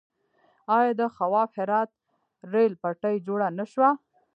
آیا 0.77 0.91
د 0.99 1.01
خواف 1.15 1.49
هرات 1.59 1.89
ریل 2.53 2.73
پټلۍ 2.81 3.15
جوړه 3.27 3.47
نه 3.57 3.65
شوه؟ 3.71 3.89